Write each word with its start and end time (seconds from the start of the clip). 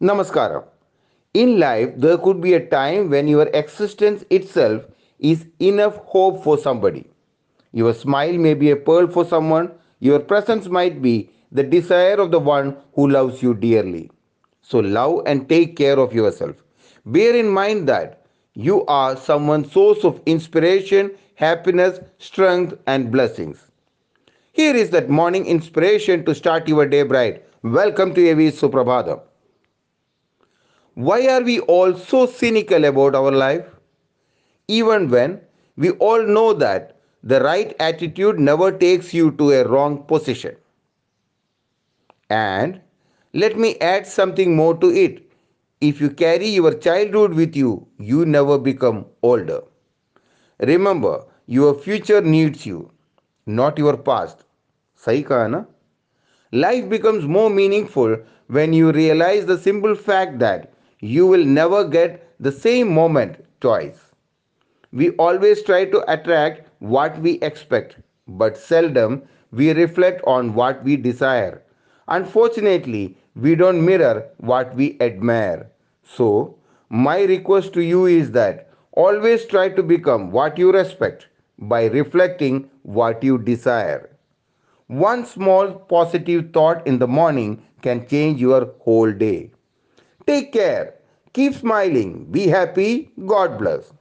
Namaskaram. 0.00 0.64
In 1.34 1.58
life, 1.60 1.92
there 1.96 2.16
could 2.16 2.40
be 2.40 2.54
a 2.54 2.66
time 2.66 3.10
when 3.10 3.28
your 3.28 3.48
existence 3.48 4.24
itself 4.30 4.82
is 5.18 5.44
enough 5.60 5.96
hope 6.06 6.42
for 6.42 6.56
somebody. 6.56 7.06
Your 7.72 7.92
smile 7.92 8.32
may 8.32 8.54
be 8.54 8.70
a 8.70 8.76
pearl 8.76 9.06
for 9.06 9.26
someone, 9.26 9.70
your 9.98 10.18
presence 10.18 10.68
might 10.68 11.02
be 11.02 11.30
the 11.52 11.62
desire 11.62 12.14
of 12.14 12.30
the 12.30 12.38
one 12.38 12.76
who 12.94 13.08
loves 13.10 13.42
you 13.42 13.52
dearly. 13.54 14.10
So, 14.62 14.78
love 14.78 15.22
and 15.26 15.48
take 15.48 15.76
care 15.76 15.98
of 15.98 16.14
yourself. 16.14 16.56
Bear 17.04 17.36
in 17.36 17.48
mind 17.48 17.88
that 17.88 18.24
you 18.54 18.86
are 18.86 19.16
someone's 19.16 19.70
source 19.70 20.02
of 20.04 20.20
inspiration, 20.24 21.10
happiness, 21.34 22.00
strength, 22.18 22.74
and 22.86 23.12
blessings. 23.12 23.66
Here 24.52 24.74
is 24.74 24.90
that 24.90 25.10
morning 25.10 25.44
inspiration 25.46 26.24
to 26.24 26.34
start 26.34 26.68
your 26.68 26.86
day 26.86 27.02
bright. 27.02 27.44
Welcome 27.62 28.14
to 28.14 28.30
AV 28.30 28.54
Suprabhadam. 28.54 29.20
Why 31.00 31.26
are 31.28 31.42
we 31.42 31.60
all 31.60 31.94
so 31.96 32.26
cynical 32.26 32.84
about 32.84 33.14
our 33.14 33.30
life? 33.32 33.64
Even 34.68 35.08
when 35.08 35.40
we 35.76 35.92
all 35.92 36.22
know 36.22 36.52
that 36.52 37.00
the 37.22 37.40
right 37.42 37.74
attitude 37.80 38.38
never 38.38 38.70
takes 38.70 39.14
you 39.14 39.30
to 39.38 39.50
a 39.52 39.66
wrong 39.66 40.04
position. 40.04 40.56
And 42.28 42.82
let 43.32 43.56
me 43.58 43.76
add 43.78 44.06
something 44.06 44.54
more 44.54 44.76
to 44.76 44.90
it. 44.90 45.22
If 45.80 46.02
you 46.02 46.10
carry 46.10 46.48
your 46.48 46.74
childhood 46.74 47.32
with 47.32 47.56
you, 47.56 47.86
you 47.98 48.26
never 48.26 48.58
become 48.58 49.06
older. 49.22 49.62
Remember, 50.58 51.24
your 51.46 51.72
future 51.74 52.20
needs 52.20 52.66
you, 52.66 52.90
not 53.46 53.78
your 53.78 53.96
past. 53.96 54.44
Saikana. 55.02 55.50
na? 55.50 55.64
Life 56.52 56.90
becomes 56.90 57.24
more 57.24 57.48
meaningful 57.48 58.18
when 58.48 58.74
you 58.74 58.92
realize 58.92 59.46
the 59.46 59.56
simple 59.56 59.94
fact 59.94 60.38
that 60.40 60.74
you 61.00 61.26
will 61.26 61.44
never 61.44 61.84
get 61.84 62.26
the 62.40 62.52
same 62.52 62.92
moment 62.92 63.44
twice. 63.60 63.98
We 64.92 65.10
always 65.12 65.62
try 65.62 65.84
to 65.86 66.12
attract 66.12 66.68
what 66.80 67.18
we 67.20 67.32
expect, 67.40 67.96
but 68.28 68.56
seldom 68.56 69.22
we 69.52 69.72
reflect 69.72 70.22
on 70.26 70.54
what 70.54 70.82
we 70.84 70.96
desire. 70.96 71.62
Unfortunately, 72.08 73.16
we 73.34 73.54
don't 73.54 73.84
mirror 73.84 74.28
what 74.38 74.74
we 74.74 74.96
admire. 75.00 75.70
So, 76.04 76.56
my 76.88 77.22
request 77.22 77.72
to 77.74 77.82
you 77.82 78.06
is 78.06 78.32
that 78.32 78.68
always 78.92 79.46
try 79.46 79.68
to 79.70 79.82
become 79.82 80.30
what 80.30 80.58
you 80.58 80.72
respect 80.72 81.28
by 81.58 81.86
reflecting 81.86 82.68
what 82.82 83.22
you 83.22 83.38
desire. 83.38 84.10
One 84.88 85.24
small 85.24 85.72
positive 85.72 86.50
thought 86.52 86.86
in 86.86 86.98
the 86.98 87.06
morning 87.08 87.62
can 87.82 88.06
change 88.06 88.40
your 88.40 88.72
whole 88.80 89.12
day. 89.12 89.52
Take 90.26 90.52
care. 90.52 90.94
Keep 91.32 91.54
smiling. 91.54 92.24
Be 92.30 92.46
happy. 92.46 93.10
God 93.26 93.58
bless. 93.58 93.92